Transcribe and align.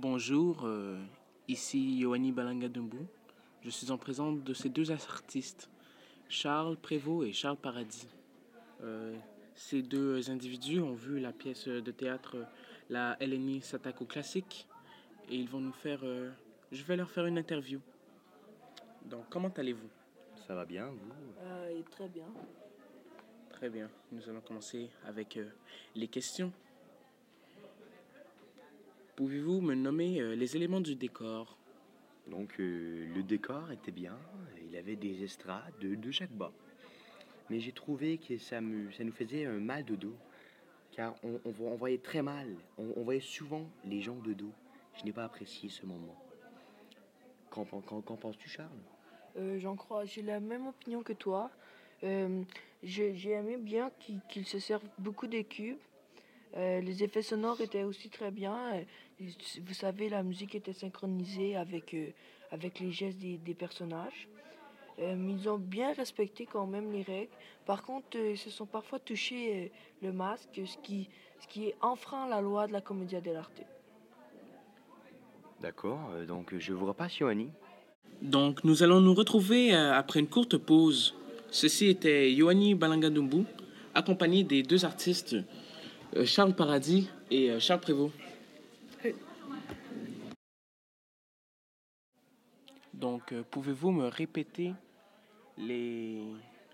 Bonjour, 0.00 0.60
euh, 0.64 0.96
ici 1.48 1.96
Yoani 1.98 2.30
Balangadumbu. 2.30 2.98
Je 3.64 3.68
suis 3.70 3.90
en 3.90 3.98
présence 3.98 4.38
de 4.44 4.54
ces 4.54 4.68
deux 4.68 4.92
artistes, 4.92 5.68
Charles 6.28 6.76
Prévost 6.76 7.26
et 7.28 7.32
Charles 7.32 7.56
Paradis. 7.56 8.06
Euh, 8.80 9.16
ces 9.56 9.82
deux 9.82 10.30
individus 10.30 10.78
ont 10.78 10.94
vu 10.94 11.18
la 11.18 11.32
pièce 11.32 11.66
de 11.66 11.90
théâtre 11.90 12.36
La 12.90 13.16
LNI 13.20 13.60
s'attaque 13.60 14.00
au 14.00 14.04
classique 14.04 14.68
et 15.28 15.34
ils 15.34 15.48
vont 15.48 15.58
nous 15.58 15.72
faire. 15.72 15.98
euh, 16.04 16.30
je 16.70 16.84
vais 16.84 16.94
leur 16.94 17.10
faire 17.10 17.26
une 17.26 17.36
interview. 17.36 17.80
Donc, 19.06 19.24
comment 19.28 19.52
allez-vous? 19.56 19.88
Ça 20.46 20.54
va 20.54 20.64
bien, 20.64 20.86
vous? 20.86 21.12
Euh, 21.42 21.76
et 21.76 21.82
très 21.90 22.06
bien. 22.06 22.26
Très 23.50 23.68
bien. 23.68 23.90
Nous 24.12 24.28
allons 24.28 24.42
commencer 24.42 24.90
avec 25.04 25.38
euh, 25.38 25.48
les 25.96 26.06
questions. 26.06 26.52
Pouvez-vous 29.22 29.60
me 29.60 29.74
nommer 29.74 30.20
euh, 30.20 30.36
les 30.36 30.54
éléments 30.54 30.80
du 30.80 30.94
décor? 30.94 31.58
Donc, 32.28 32.60
euh, 32.60 33.04
le 33.16 33.24
décor 33.24 33.72
était 33.72 33.90
bien. 33.90 34.16
Il 34.70 34.76
avait 34.76 34.94
des 34.94 35.24
estrades 35.24 35.76
de, 35.80 35.96
de 35.96 36.10
chaque 36.12 36.30
bas. 36.30 36.52
Mais 37.50 37.58
j'ai 37.58 37.72
trouvé 37.72 38.18
que 38.18 38.38
ça, 38.38 38.60
me, 38.60 38.92
ça 38.92 39.02
nous 39.02 39.10
faisait 39.10 39.44
un 39.44 39.58
mal 39.58 39.84
de 39.84 39.96
dos. 39.96 40.14
Car 40.92 41.16
on, 41.24 41.40
on, 41.44 41.50
vo- 41.50 41.66
on 41.66 41.74
voyait 41.74 41.98
très 41.98 42.22
mal. 42.22 42.46
On, 42.78 42.92
on 42.94 43.02
voyait 43.02 43.18
souvent 43.18 43.68
les 43.84 44.00
gens 44.00 44.14
de 44.20 44.34
dos. 44.34 44.52
Je 44.96 45.04
n'ai 45.04 45.10
pas 45.12 45.24
apprécié 45.24 45.68
ce 45.68 45.84
moment. 45.84 46.14
Qu'en, 47.50 47.64
pen- 47.64 47.82
qu'en- 47.82 48.00
qu'en 48.02 48.16
penses-tu, 48.16 48.48
Charles? 48.48 48.70
Euh, 49.36 49.58
J'en 49.58 49.74
crois, 49.74 50.04
j'ai 50.04 50.22
la 50.22 50.38
même 50.38 50.68
opinion 50.68 51.02
que 51.02 51.12
toi. 51.12 51.50
Euh, 52.04 52.44
j'ai 52.84 53.30
aimé 53.30 53.56
bien 53.56 53.90
qu'il 53.98 54.20
qu'il 54.28 54.46
se 54.46 54.60
serve 54.60 54.84
beaucoup 54.96 55.26
des 55.26 55.42
cubes. 55.42 55.78
Euh, 56.56 56.80
les 56.80 57.02
effets 57.04 57.22
sonores 57.22 57.60
étaient 57.60 57.84
aussi 57.84 58.08
très 58.08 58.30
bien. 58.30 58.56
Euh, 58.74 58.82
et 59.20 59.26
Vous 59.66 59.74
savez, 59.74 60.08
la 60.08 60.22
musique 60.22 60.54
était 60.54 60.72
synchronisée 60.72 61.56
avec, 61.56 61.94
euh, 61.94 62.08
avec 62.50 62.80
les 62.80 62.90
gestes 62.90 63.18
des, 63.18 63.36
des 63.38 63.54
personnages. 63.54 64.28
Euh, 65.00 65.14
mais 65.16 65.34
ils 65.34 65.48
ont 65.48 65.58
bien 65.58 65.92
respecté 65.92 66.46
quand 66.50 66.66
même 66.66 66.90
les 66.92 67.02
règles. 67.02 67.30
Par 67.66 67.82
contre, 67.82 68.16
euh, 68.16 68.32
ils 68.32 68.38
se 68.38 68.50
sont 68.50 68.66
parfois 68.66 68.98
touchés 68.98 69.70
euh, 70.02 70.06
le 70.06 70.12
masque, 70.12 70.60
ce 70.64 70.76
qui, 70.78 71.08
ce 71.40 71.46
qui 71.46 71.72
enfreint 71.80 72.28
la 72.28 72.40
loi 72.40 72.66
de 72.66 72.72
la 72.72 72.80
commedia 72.80 73.20
dell'arte. 73.20 73.62
D'accord, 75.60 75.98
donc 76.26 76.56
je 76.56 76.72
vous 76.72 76.86
repasse, 76.86 77.18
Yoanni. 77.18 77.50
Donc, 78.22 78.64
nous 78.64 78.82
allons 78.82 79.00
nous 79.00 79.14
retrouver 79.14 79.74
euh, 79.74 79.92
après 79.92 80.20
une 80.20 80.28
courte 80.28 80.56
pause. 80.56 81.14
Ceci 81.50 81.86
était 81.86 82.32
Yoani 82.32 82.74
Balangadumbu, 82.74 83.44
accompagné 83.94 84.42
des 84.44 84.62
deux 84.62 84.84
artistes, 84.84 85.36
Charles 86.24 86.54
Paradis 86.54 87.10
et 87.30 87.50
euh, 87.50 87.60
Charles 87.60 87.80
Prévost. 87.80 88.14
Donc, 92.94 93.32
euh, 93.32 93.44
pouvez-vous 93.48 93.90
me 93.92 94.08
répéter 94.08 94.72
les, 95.56 96.22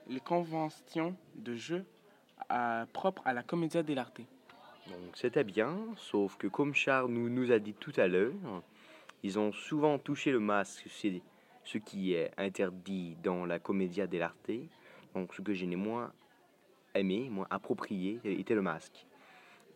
les 0.08 0.20
conventions 0.20 1.16
de 1.34 1.54
jeu 1.54 1.84
à- 2.48 2.86
propres 2.92 3.22
à 3.24 3.32
la 3.32 3.42
Commedia 3.42 3.82
dell'arte? 3.82 4.20
Donc 4.86 5.16
c'était 5.16 5.44
bien, 5.44 5.78
sauf 5.96 6.36
que 6.36 6.46
comme 6.46 6.74
Charles 6.74 7.10
nous, 7.10 7.30
nous 7.30 7.50
a 7.50 7.58
dit 7.58 7.72
tout 7.72 7.92
à 7.96 8.06
l'heure, 8.06 8.32
ils 9.22 9.38
ont 9.38 9.50
souvent 9.50 9.98
touché 9.98 10.30
le 10.30 10.40
masque, 10.40 10.84
c'est 10.90 11.22
ce 11.64 11.78
qui 11.78 12.12
est 12.12 12.30
interdit 12.36 13.16
dans 13.22 13.46
la 13.46 13.58
commedia 13.58 14.06
dell'arte. 14.06 14.50
Donc 15.14 15.34
ce 15.34 15.40
que 15.40 15.54
je 15.54 15.64
n'ai 15.64 15.76
moins 15.76 16.12
aimé, 16.94 17.28
moins 17.30 17.46
approprié, 17.48 18.20
était 18.24 18.54
le 18.54 18.60
masque. 18.60 19.06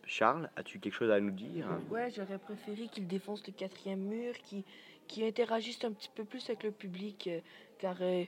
Charles, 0.09 0.49
as-tu 0.55 0.79
quelque 0.79 0.95
chose 0.95 1.11
à 1.11 1.19
nous 1.19 1.29
dire? 1.29 1.67
Ouais, 1.91 2.09
j'aurais 2.09 2.39
préféré 2.39 2.87
qu'ils 2.87 3.07
défoncent 3.07 3.45
le 3.45 3.53
quatrième 3.53 3.99
mur, 3.99 4.33
qu'ils 4.39 4.63
qu'ils 5.07 5.23
interagissent 5.23 5.83
un 5.83 5.91
petit 5.91 6.09
peu 6.13 6.23
plus 6.23 6.49
avec 6.49 6.63
le 6.63 6.71
public, 6.71 7.27
euh, 7.27 7.39
car 7.77 7.95
euh, 8.01 8.23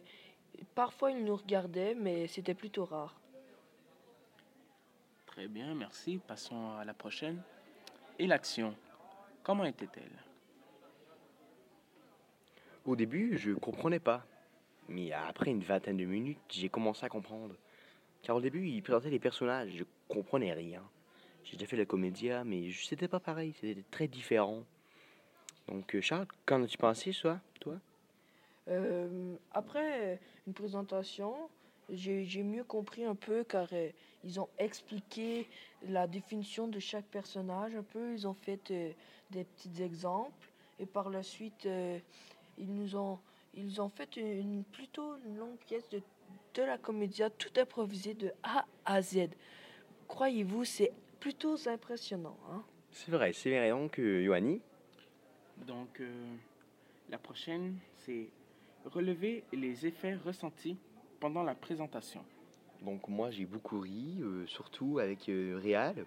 parfois 0.75 1.11
ils 1.11 1.23
nous 1.23 1.35
regardaient, 1.35 1.95
mais 1.95 2.27
c'était 2.27 2.53
plutôt 2.53 2.85
rare. 2.85 3.19
Très 5.25 5.47
bien, 5.47 5.73
merci. 5.73 6.19
Passons 6.27 6.71
à 6.77 6.85
la 6.85 6.93
prochaine. 6.93 7.41
Et 8.19 8.27
l'action, 8.27 8.75
comment 9.41 9.65
était-elle? 9.65 10.23
Au 12.85 12.95
début, 12.95 13.37
je 13.37 13.53
comprenais 13.53 13.99
pas. 13.99 14.23
Mais 14.87 15.11
après 15.13 15.49
une 15.49 15.63
vingtaine 15.63 15.97
de 15.97 16.05
minutes, 16.05 16.39
j'ai 16.49 16.69
commencé 16.69 17.05
à 17.05 17.09
comprendre. 17.09 17.55
Car 18.21 18.35
au 18.35 18.41
début, 18.41 18.67
il 18.67 18.83
présentait 18.83 19.09
les 19.09 19.19
personnages, 19.19 19.71
je 19.75 19.83
comprenais 20.07 20.53
rien. 20.53 20.83
J'ai 21.43 21.57
déjà 21.57 21.67
fait 21.67 21.77
la 21.77 21.85
comédia, 21.85 22.43
mais 22.43 22.71
c'était 22.71 23.07
pas 23.07 23.19
pareil, 23.19 23.53
c'était 23.59 23.83
très 23.91 24.07
différent. 24.07 24.63
Donc 25.67 25.95
euh, 25.95 26.01
Charles, 26.01 26.27
qu'en 26.45 26.63
as-tu 26.63 26.77
pensé, 26.77 27.11
toi, 27.11 27.39
toi? 27.59 27.75
Euh, 28.67 29.35
après 29.51 30.19
une 30.47 30.53
présentation, 30.53 31.33
j'ai 31.89 32.43
mieux 32.43 32.63
compris 32.63 33.03
un 33.05 33.15
peu, 33.15 33.43
car 33.43 33.67
euh, 33.73 33.89
ils 34.23 34.39
ont 34.39 34.49
expliqué 34.57 35.47
la 35.87 36.07
définition 36.07 36.67
de 36.67 36.79
chaque 36.79 37.05
personnage 37.05 37.75
un 37.75 37.83
peu, 37.83 38.13
ils 38.13 38.27
ont 38.27 38.33
fait 38.33 38.71
des 39.31 39.43
petits 39.43 39.81
exemples, 39.81 40.49
et 40.79 40.85
par 40.85 41.09
la 41.09 41.23
suite, 41.23 41.67
ils 42.57 42.73
nous 42.73 42.95
ont, 42.95 43.19
ils 43.55 43.81
ont 43.81 43.89
fait 43.89 44.15
une, 44.15 44.63
plutôt 44.63 45.15
une 45.25 45.37
longue 45.37 45.57
pièce 45.57 45.89
de, 45.89 46.01
de 46.53 46.61
la 46.61 46.77
comédia, 46.77 47.29
tout 47.29 47.51
improvisé 47.59 48.13
de 48.13 48.31
A 48.43 48.65
à 48.85 49.01
Z. 49.01 49.29
Croyez-vous, 50.07 50.65
c'est 50.65 50.91
plutôt 51.21 51.55
impressionnant. 51.69 52.35
Hein? 52.51 52.63
C'est 52.91 53.11
vrai, 53.11 53.31
c'est 53.31 53.51
vrai. 53.51 53.69
Donc, 53.69 53.97
euh, 53.99 54.23
Yoanni, 54.23 54.59
Donc, 55.65 56.01
euh, 56.01 56.35
la 57.09 57.17
prochaine, 57.17 57.77
c'est 58.05 58.27
relever 58.85 59.43
les 59.53 59.85
effets 59.85 60.15
ressentis 60.15 60.75
pendant 61.21 61.43
la 61.43 61.53
présentation. 61.55 62.23
donc 62.81 63.07
moi 63.07 63.29
j'ai 63.29 63.45
beaucoup 63.45 63.79
ri, 63.79 64.17
euh, 64.21 64.47
surtout 64.47 64.97
avec 64.97 65.29
euh, 65.29 65.59
Réal. 65.61 66.05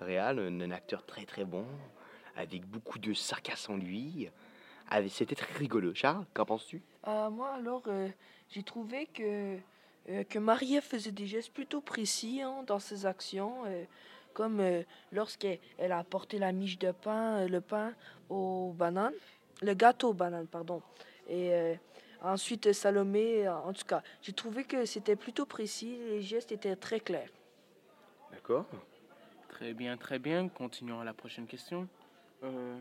Réal, 0.00 0.38
un, 0.38 0.60
un 0.62 0.70
acteur 0.70 1.04
très 1.04 1.26
très 1.26 1.44
bon, 1.44 1.66
avec 2.34 2.64
beaucoup 2.66 2.98
de 2.98 3.12
sarcasme 3.12 3.72
en 3.72 3.76
lui. 3.76 4.28
Avec- 4.88 5.12
C'était 5.12 5.34
très 5.34 5.52
rigolo. 5.58 5.92
Charles, 5.94 6.24
qu'en 6.32 6.46
penses-tu? 6.46 6.80
Euh, 7.06 7.28
moi, 7.30 7.50
alors, 7.54 7.82
euh, 7.88 8.08
j'ai 8.48 8.62
trouvé 8.62 9.06
que, 9.06 9.58
euh, 10.08 10.24
que 10.24 10.38
Maria 10.38 10.80
faisait 10.80 11.12
des 11.12 11.26
gestes 11.26 11.52
plutôt 11.52 11.82
précis 11.82 12.40
hein, 12.40 12.62
dans 12.66 12.78
ses 12.78 13.04
actions, 13.04 13.64
euh, 13.66 13.84
comme 14.34 14.60
euh, 14.60 14.82
lorsqu'elle 15.12 15.58
elle 15.78 15.92
a 15.92 15.98
apporté 15.98 16.38
la 16.38 16.52
miche 16.52 16.78
de 16.78 16.92
pain, 16.92 17.38
euh, 17.38 17.48
le 17.48 17.60
pain 17.60 17.94
aux 18.28 18.74
bananes, 18.76 19.14
le 19.62 19.72
gâteau 19.74 20.10
aux 20.10 20.14
bananes, 20.14 20.46
pardon. 20.48 20.82
Et 21.28 21.54
euh, 21.54 21.74
ensuite, 22.20 22.72
Salomé, 22.72 23.48
en 23.48 23.72
tout 23.72 23.86
cas, 23.86 24.02
j'ai 24.20 24.32
trouvé 24.32 24.64
que 24.64 24.84
c'était 24.84 25.16
plutôt 25.16 25.46
précis, 25.46 25.96
les 26.10 26.20
gestes 26.20 26.52
étaient 26.52 26.76
très 26.76 27.00
clairs. 27.00 27.30
D'accord. 28.30 28.66
Très 29.48 29.72
bien, 29.72 29.96
très 29.96 30.18
bien. 30.18 30.48
Continuons 30.48 31.00
à 31.00 31.04
la 31.04 31.14
prochaine 31.14 31.46
question. 31.46 31.88
Euh, 32.42 32.76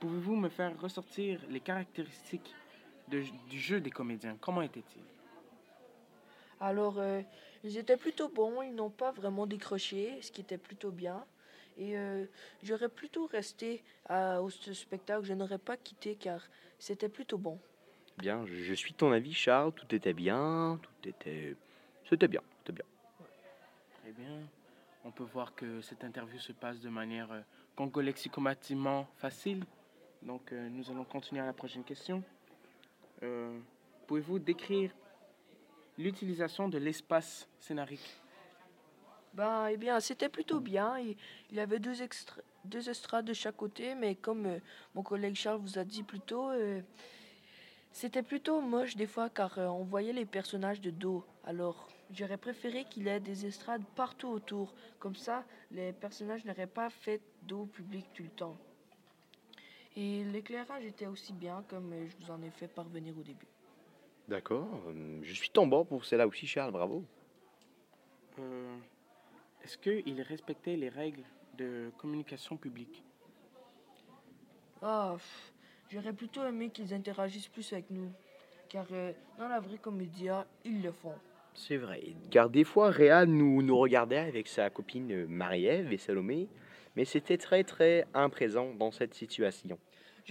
Pouvez-vous 0.00 0.34
me 0.34 0.48
faire 0.48 0.72
ressortir 0.80 1.40
les 1.48 1.60
caractéristiques 1.60 2.54
de- 3.08 3.22
du 3.48 3.58
jeu 3.58 3.80
des 3.80 3.90
comédiens? 3.90 4.36
Comment 4.40 4.62
était-il? 4.62 5.02
Alors, 6.60 6.98
euh, 6.98 7.22
ils 7.64 7.78
étaient 7.78 7.96
plutôt 7.96 8.28
bons, 8.28 8.62
ils 8.62 8.74
n'ont 8.74 8.90
pas 8.90 9.12
vraiment 9.12 9.46
décroché, 9.46 10.20
ce 10.20 10.30
qui 10.30 10.42
était 10.42 10.58
plutôt 10.58 10.90
bien. 10.90 11.24
Et 11.78 11.96
euh, 11.96 12.26
j'aurais 12.62 12.88
plutôt 12.88 13.26
resté 13.26 13.82
à, 14.06 14.42
au 14.42 14.50
ce 14.50 14.74
spectacle, 14.74 15.24
je 15.24 15.32
n'aurais 15.32 15.58
pas 15.58 15.76
quitté 15.76 16.14
car 16.14 16.46
c'était 16.78 17.08
plutôt 17.08 17.38
bon. 17.38 17.58
Bien, 18.18 18.44
je, 18.44 18.74
suis 18.74 18.92
ton 18.92 19.12
avis, 19.12 19.32
Charles. 19.32 19.72
Tout 19.72 19.94
était 19.94 20.12
bien, 20.12 20.78
tout 20.82 21.08
était... 21.08 21.56
C'était 22.08 22.28
bien, 22.28 22.42
c'était 22.58 22.72
bien. 22.72 22.84
Très 24.02 24.12
bien. 24.12 24.40
On 25.04 25.10
peut 25.10 25.24
voir 25.24 25.54
que 25.54 25.80
cette 25.80 26.04
interview 26.04 26.38
se 26.38 26.52
passe 26.52 26.80
de 26.80 26.90
manière 26.90 27.32
euh, 27.32 27.40
facile. 29.16 29.64
Donc, 30.22 30.52
euh, 30.52 30.68
nous 30.68 30.90
allons 30.90 31.04
continuer 31.04 31.40
à 31.40 31.46
la 31.46 31.54
prochaine 31.54 31.84
question. 31.84 32.22
Euh, 33.22 33.58
Pouvez-vous 34.06 34.38
décrire 34.38 34.90
l'utilisation 36.00 36.68
de 36.68 36.78
l'espace 36.78 37.48
scénarique 37.58 38.20
Ben, 39.34 39.68
eh 39.68 39.76
bien, 39.76 40.00
c'était 40.00 40.28
plutôt 40.28 40.60
bien. 40.60 40.98
Il, 40.98 41.16
y 41.52 41.60
avait 41.60 41.78
deux, 41.78 41.94
deux 42.64 42.88
estrades 42.88 43.26
de 43.26 43.32
chaque 43.32 43.56
côté, 43.56 43.94
mais 43.94 44.14
comme 44.14 44.46
euh, 44.46 44.58
mon 44.94 45.02
collègue 45.02 45.36
Charles 45.36 45.60
vous 45.60 45.78
a 45.78 45.84
dit 45.84 46.02
plus 46.02 46.20
tôt, 46.20 46.50
euh, 46.50 46.80
c'était 47.92 48.22
plutôt 48.22 48.60
moche 48.60 48.96
des 48.96 49.06
fois 49.06 49.30
car 49.30 49.58
euh, 49.58 49.66
on 49.66 49.84
voyait 49.84 50.12
les 50.12 50.26
personnages 50.26 50.80
de 50.80 50.90
dos. 50.90 51.24
Alors, 51.44 51.88
j'aurais 52.12 52.38
préféré 52.38 52.84
qu'il 52.90 53.06
ait 53.06 53.20
des 53.20 53.46
estrades 53.46 53.84
partout 53.94 54.28
autour. 54.28 54.74
Comme 54.98 55.16
ça, 55.16 55.44
les 55.70 55.92
personnages 55.92 56.44
n'auraient 56.44 56.66
pas 56.66 56.90
fait 56.90 57.20
dos 57.42 57.66
public 57.66 58.06
tout 58.14 58.22
le 58.22 58.30
temps. 58.30 58.56
Et 59.96 60.24
l'éclairage 60.24 60.84
était 60.84 61.06
aussi 61.06 61.32
bien, 61.32 61.64
comme 61.68 61.92
je 62.08 62.24
vous 62.24 62.30
en 62.30 62.40
ai 62.42 62.50
fait 62.50 62.68
parvenir 62.68 63.12
au 63.18 63.22
début. 63.22 63.48
D'accord. 64.30 64.68
euh, 64.86 65.18
Je 65.22 65.34
suis 65.34 65.50
bord 65.66 65.84
pour 65.84 66.04
celle-là 66.04 66.26
aussi, 66.26 66.46
Charles. 66.46 66.70
Bravo. 66.70 67.04
Euh, 68.38 68.76
Est-ce 69.64 69.76
qu'il 69.76 70.22
respectait 70.22 70.76
les 70.76 70.88
règles 70.88 71.24
de 71.58 71.90
communication 71.98 72.56
publique? 72.56 73.02
Ah, 74.80 75.16
j'aurais 75.90 76.12
plutôt 76.12 76.44
aimé 76.44 76.70
qu'ils 76.70 76.94
interagissent 76.94 77.48
plus 77.48 77.72
avec 77.72 77.90
nous. 77.90 78.12
Car 78.68 78.86
euh, 78.92 79.12
dans 79.36 79.48
la 79.48 79.58
vraie 79.58 79.78
comédia, 79.78 80.46
ils 80.64 80.80
le 80.80 80.92
font. 80.92 81.14
C'est 81.52 81.76
vrai, 81.76 82.14
car 82.30 82.48
des 82.48 82.62
fois 82.62 82.90
Réal 82.90 83.26
nous, 83.26 83.60
nous 83.62 83.76
regardait 83.76 84.16
avec 84.16 84.46
sa 84.46 84.70
copine 84.70 85.26
Marie-Ève 85.26 85.92
et 85.92 85.98
Salomé, 85.98 86.48
mais 86.94 87.04
c'était 87.04 87.36
très 87.36 87.64
très 87.64 88.06
imprésent 88.14 88.72
dans 88.74 88.92
cette 88.92 89.14
situation. 89.14 89.76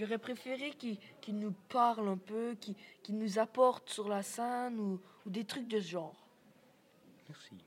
J'aurais 0.00 0.16
préféré 0.16 0.70
qu'ils 0.70 0.96
qu'ils 1.20 1.38
nous 1.38 1.52
parlent 1.68 2.08
un 2.08 2.16
peu, 2.16 2.54
qu'ils 2.54 2.74
qu'ils 3.02 3.18
nous 3.18 3.38
apportent 3.38 3.90
sur 3.90 4.08
la 4.08 4.22
scène 4.22 4.80
ou, 4.80 4.98
ou 5.26 5.30
des 5.30 5.44
trucs 5.44 5.68
de 5.68 5.78
ce 5.78 5.88
genre. 5.88 6.26
Merci. 7.28 7.58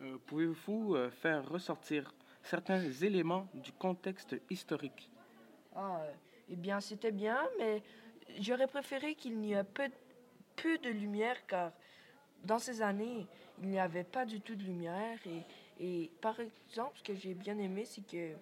Euh, 0.00 0.16
Pouvez-vous 0.24 0.94
euh, 0.94 1.10
faire 1.10 1.46
ressortir 1.46 2.14
certains 2.42 2.80
éléments 2.80 3.46
du 3.52 3.72
contexte 3.72 4.36
historique? 4.48 5.10
Ah, 5.76 6.00
euh, 6.00 6.12
eh 6.48 6.56
bien, 6.56 6.80
c'était 6.80 7.12
bien, 7.12 7.38
mais 7.58 7.82
j'aurais 8.38 8.66
préféré 8.66 9.14
qu'il 9.14 9.38
n'y 9.38 9.52
ait 9.52 9.62
peu, 9.62 9.90
peu 10.56 10.78
de 10.78 10.88
lumière, 10.88 11.46
car 11.46 11.72
dans 12.42 12.58
ces 12.58 12.80
années, 12.80 13.26
il 13.60 13.68
n'y 13.68 13.78
avait 13.78 14.04
pas 14.04 14.24
du 14.24 14.40
tout 14.40 14.54
de 14.54 14.62
lumière. 14.62 15.18
Et, 15.26 15.42
et 15.78 16.10
par 16.22 16.40
exemple, 16.40 16.96
ce 16.96 17.02
que 17.02 17.14
j'ai 17.14 17.34
bien 17.34 17.58
aimé, 17.58 17.84
c'est 17.84 18.06
que 18.06 18.34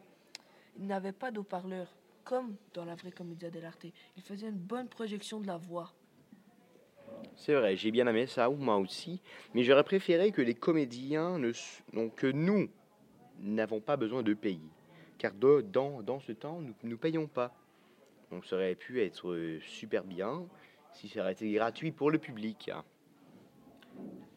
il 0.79 0.87
n'avait 0.87 1.11
pas 1.11 1.33
d'eau-parleur, 1.33 1.89
comme 2.29 2.57
dans 2.75 2.85
la 2.85 2.95
vraie 2.95 3.11
Commedia 3.11 3.49
dell'arte. 3.49 3.87
Il 4.17 4.23
faisait 4.23 4.49
une 4.49 4.59
bonne 4.59 4.87
projection 4.87 5.41
de 5.41 5.47
la 5.47 5.57
voix. 5.57 5.95
C'est 7.37 7.55
vrai, 7.55 7.75
j'ai 7.75 7.91
bien 7.91 8.07
aimé 8.07 8.27
ça, 8.27 8.51
ou 8.51 8.57
moi 8.57 8.77
aussi, 8.77 9.23
mais 9.55 9.63
j'aurais 9.63 9.83
préféré 9.83 10.31
que 10.31 10.43
les 10.43 10.55
comédiens, 10.55 11.39
ne, 11.39 11.53
donc 11.95 12.17
que 12.17 12.27
nous, 12.27 12.69
n'avons 13.41 13.81
pas 13.81 13.97
besoin 13.97 14.23
de 14.23 14.35
payer. 14.35 14.69
Car 15.17 15.33
de- 15.33 15.63
dans, 15.63 16.03
dans 16.03 16.21
ce 16.21 16.33
temps, 16.33 16.61
nous 16.61 16.75
ne 16.83 16.97
payons 16.97 17.29
pas. 17.29 17.55
Donc 18.31 18.45
ça 18.45 18.57
aurait 18.57 18.75
pu 18.75 19.01
être 19.03 19.31
euh, 19.31 19.59
super 19.63 20.05
bien 20.05 20.47
si 20.93 21.09
ça 21.09 21.21
aurait 21.21 21.33
été 21.33 21.51
gratuit 21.51 21.93
pour 21.93 22.11
le 22.11 22.19
public. 22.19 22.69
hein. 22.69 22.85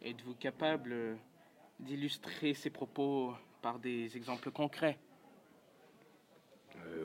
Êtes-vous 0.02 0.36
capable 0.36 0.94
euh, 0.94 1.16
d'illustrer 1.82 2.54
ces 2.54 2.70
propos 2.70 3.34
par 3.62 3.80
des 3.80 4.16
exemples 4.16 4.50
concrets? 4.50 4.98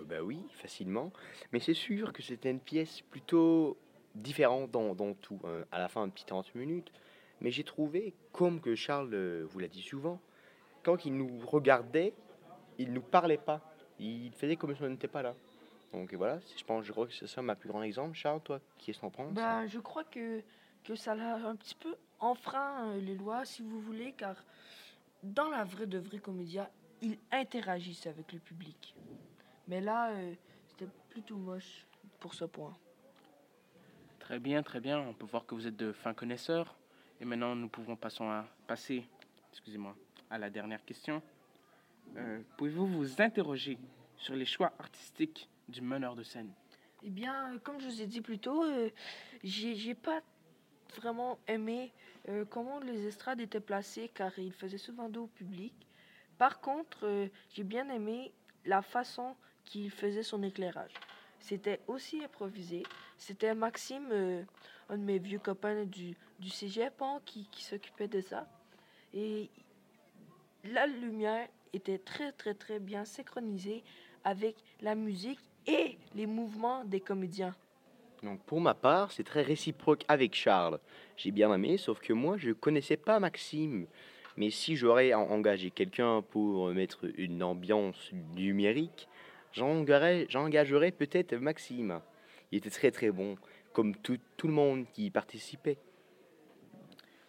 Bah 0.06 0.23
oui, 0.23 0.41
facilement. 0.53 1.12
Mais 1.53 1.61
c'est 1.61 1.75
sûr 1.75 2.12
que 2.12 2.23
c'était 2.23 2.50
une 2.50 2.61
pièce 2.61 3.03
plutôt 3.03 3.76
différente 4.14 4.70
dans, 4.70 5.14
tout. 5.14 5.41
hein. 5.44 5.64
À 5.73 5.79
la 5.79 5.88
fin, 5.88 6.03
un 6.03 6.08
petit 6.08 6.25
30 6.25 6.55
minutes. 6.55 6.91
Mais 7.41 7.50
j'ai 7.50 7.64
trouvé, 7.64 8.14
comme 8.32 8.61
que 8.61 8.75
Charles 8.75 9.12
euh, 9.12 9.47
vous 9.50 9.58
l'a 9.58 9.69
dit 9.69 9.82
souvent, 9.82 10.20
quand 10.82 11.05
il 11.05 11.14
nous 11.14 11.38
regardait, 11.47 12.14
il 12.79 12.93
nous 12.93 13.03
parlait 13.03 13.37
pas. 13.37 13.61
Il 13.99 14.32
faisait 14.32 14.56
comme 14.56 14.75
si 14.75 14.82
on 14.82 14.88
n'était 14.88 15.08
pas 15.08 15.23
là. 15.23 15.35
Donc 15.93 16.12
voilà, 16.14 16.41
je 16.56 16.64
pense, 16.64 16.85
je 16.85 16.93
crois 16.93 17.06
que 17.06 17.12
c'est 17.12 17.26
ça 17.26 17.43
ma 17.43 17.55
plus 17.55 17.69
grand 17.69 17.82
exemple. 17.82 18.14
Charles, 18.14 18.41
toi, 18.41 18.61
qui 18.79 18.91
est-ce 18.91 19.00
t'en 19.00 19.11
penses? 19.11 19.32
Ben, 19.32 19.67
je 19.67 19.79
crois 19.79 20.05
que, 20.05 20.43
que 20.85 20.94
ça 20.94 21.12
a 21.12 21.49
un 21.49 21.56
petit 21.56 21.75
peu 21.75 21.94
enfreint 22.19 22.88
euh, 22.88 23.00
les 23.00 23.14
lois, 23.14 23.44
si 23.44 23.62
vous 23.62 23.81
voulez, 23.81 24.12
car 24.12 24.37
dans 25.23 25.49
la 25.49 25.64
vraie 25.64 25.87
de 25.87 25.99
vraie 25.99 26.19
comédia, 26.19 26.70
ils 27.02 27.19
interagissent 27.31 28.06
avec 28.06 28.32
le 28.32 28.38
public. 28.38 28.94
Mais 29.69 29.81
là, 29.81 30.11
euh, 30.11 30.35
c'était 30.69 30.91
plutôt 31.11 31.37
moche 31.37 31.87
pour 32.21 32.35
ce 32.35 32.45
point. 32.45 32.77
Très 34.19 34.39
bien, 34.39 34.63
très 34.63 34.81
bien. 34.81 35.01
On 35.01 35.15
peut 35.15 35.27
voir 35.27 35.47
que 35.47 35.55
vous 35.55 35.67
êtes 35.67 35.77
de 35.77 35.93
fins 35.93 36.15
connaisseurs. 36.15 36.77
Et 37.21 37.25
maintenant, 37.25 37.55
nous 37.55 37.69
pouvons 37.69 37.97
passons 37.97 38.29
à, 38.29 38.45
passer 38.67 39.05
excusez-moi, 39.53 39.97
à 40.31 40.39
la 40.39 40.51
dernière 40.51 40.85
question. 40.85 41.23
Euh, 42.17 42.41
Pouvez-vous 42.57 42.87
vous 42.87 43.23
interroger 43.23 43.79
sur 44.17 44.35
les 44.35 44.45
choix 44.45 44.73
artistiques 44.79 45.49
du 45.69 45.81
meneur 45.81 46.15
de 46.15 46.23
scène? 46.23 46.53
Eh 47.03 47.11
bien, 47.11 47.53
euh, 47.53 47.59
comme 47.59 47.81
je 47.81 47.87
vous 47.87 48.03
ai 48.03 48.07
dit 48.07 48.21
plus 48.21 48.39
tôt, 48.39 48.65
euh, 48.65 48.91
j'ai 49.45 49.95
pas 49.95 50.21
vraiment 50.97 51.39
aimé 51.47 51.93
euh, 52.29 52.45
comment 52.45 52.81
les 52.81 53.07
estrades 53.07 53.41
étaient 53.41 53.61
placées, 53.61 54.11
car 54.12 54.37
ils 54.39 54.53
faisaient 54.53 54.79
souvent 54.79 55.09
dos 55.09 55.25
au 55.25 55.29
public. 55.29 55.75
Par 56.39 56.61
contre, 56.61 57.29
j'ai 57.51 57.65
bien 57.65 57.89
aimé 57.89 58.33
la 58.67 58.83
façon 58.83 59.37
qu'il 59.67 59.91
faisait 59.91 60.23
son 60.23 60.43
éclairage. 60.43 60.93
C'était 61.41 61.81
aussi 61.87 62.25
improvisé. 62.25 62.83
C'était 63.19 63.55
Maxime, 63.55 64.09
euh, 64.11 64.43
un 64.89 64.97
de 64.97 65.03
mes 65.03 65.19
vieux 65.19 65.39
copains 65.39 65.85
du, 65.85 66.17
du 66.39 66.51
hein, 67.01 67.21
qui, 67.25 67.47
qui 67.53 67.63
s'occupait 67.63 68.09
de 68.09 68.21
ça. 68.21 68.49
Et 69.13 69.51
la 70.65 70.87
lumière 70.87 71.49
était 71.73 71.99
très, 71.99 72.33
très, 72.33 72.55
très 72.55 72.79
bien 72.81 73.05
synchronisée 73.05 73.85
avec 74.25 74.57
la 74.81 74.95
musique 74.95 75.41
et 75.67 75.99
les 76.15 76.27
mouvements 76.27 76.85
des 76.85 77.01
comédiens. 77.01 77.55
Donc 78.23 78.41
pour 78.45 78.61
ma 78.61 78.75
part, 78.75 79.12
c'est 79.12 79.25
très 79.25 79.43
réciproque 79.43 80.05
avec 80.09 80.35
Charles. 80.35 80.81
J'ai 81.17 81.31
bien 81.31 81.53
aimé, 81.53 81.77
sauf 81.77 82.01
que 82.01 82.12
moi, 82.12 82.37
je 82.39 82.53
connaissais 82.53 82.97
pas 82.97 83.21
Maxime. 83.21 83.87
Mais 84.37 84.51
si 84.51 84.77
j'aurais 84.77 85.15
en- 85.15 85.31
engagé 85.31 85.71
quelqu'un 85.71 86.23
pour 86.23 86.69
mettre 86.69 87.07
une 87.17 87.43
ambiance 87.43 88.11
numérique, 88.35 89.09
j'engagerais 89.56 90.26
j'engagerais 90.29 90.93
peut-être 90.93 91.35
Maxime. 91.37 92.00
Il 92.53 92.58
était 92.58 92.70
très 92.70 92.91
très 92.91 93.11
bon, 93.11 93.37
comme 93.73 93.97
tout, 93.97 94.19
tout 94.37 94.47
le 94.47 94.53
monde 94.53 94.87
qui 94.93 95.06
y 95.06 95.11
participait. 95.11 95.79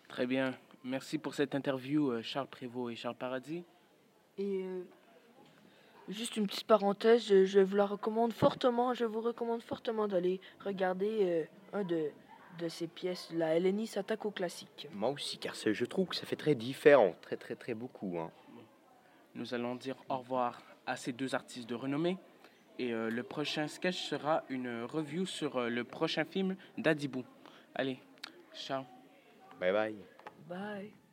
Très 0.07 0.27
bien. 0.27 0.53
Merci 0.83 1.17
pour 1.17 1.33
cette 1.33 1.55
interview, 1.55 2.11
euh, 2.11 2.21
Charles 2.21 2.47
Prévost 2.47 2.93
et 2.93 2.95
Charles 2.95 3.15
Paradis. 3.15 3.63
Et 4.37 4.63
euh, 4.63 4.83
juste 6.07 6.37
une 6.37 6.47
petite 6.47 6.67
parenthèse, 6.67 7.27
je, 7.27 7.45
je 7.45 7.59
vous 7.59 7.75
la 7.75 7.85
recommande 7.85 8.31
fortement, 8.31 8.93
je 8.93 9.03
vous 9.05 9.21
recommande 9.21 9.61
fortement 9.63 10.07
d'aller 10.07 10.39
regarder 10.63 11.17
euh, 11.21 11.43
un 11.73 11.83
de, 11.83 12.11
de 12.59 12.67
ces 12.69 12.87
pièces, 12.87 13.29
la 13.33 13.55
Hellénie 13.55 13.87
s'attaque 13.87 14.25
au 14.25 14.31
classique. 14.31 14.87
Moi 14.93 15.09
aussi, 15.09 15.37
car 15.39 15.55
je 15.55 15.85
trouve 15.85 16.07
que 16.07 16.15
ça 16.15 16.25
fait 16.25 16.35
très 16.35 16.55
différent, 16.55 17.15
très 17.21 17.37
très 17.37 17.55
très 17.55 17.73
beaucoup. 17.73 18.19
hein. 18.19 18.31
Nous 19.35 19.53
allons 19.53 19.75
dire 19.75 19.95
au 20.09 20.17
revoir 20.17 20.61
à 20.87 20.95
ces 20.95 21.13
deux 21.13 21.35
artistes 21.35 21.69
de 21.69 21.75
renommée. 21.75 22.17
Et 22.79 22.93
euh, 22.93 23.09
le 23.09 23.23
prochain 23.23 23.67
sketch 23.67 23.97
sera 23.97 24.43
une 24.49 24.83
review 24.83 25.25
sur 25.25 25.57
euh, 25.57 25.69
le 25.69 25.83
prochain 25.83 26.25
film 26.25 26.55
d'Adibou. 26.77 27.23
Allez, 27.75 27.99
ciao. 28.55 28.83
Bye 29.59 29.71
bye. 29.71 29.95
Bye. 30.47 31.06